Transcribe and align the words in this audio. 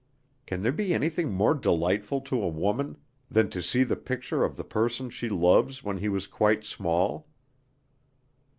Can 0.47 0.63
there 0.63 0.71
be 0.71 0.95
anything 0.95 1.31
more 1.31 1.53
delightful 1.53 2.21
to 2.21 2.41
a 2.41 2.47
woman 2.47 2.97
than 3.29 3.51
to 3.51 3.61
see 3.61 3.83
the 3.83 3.95
picture 3.95 4.43
of 4.43 4.55
the 4.55 4.63
person 4.63 5.11
she 5.11 5.29
loves 5.29 5.83
when 5.83 5.99
he 5.99 6.09
was 6.09 6.25
quite 6.25 6.65
small? 6.65 7.27